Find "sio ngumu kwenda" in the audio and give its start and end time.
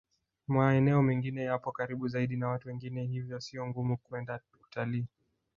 3.39-4.39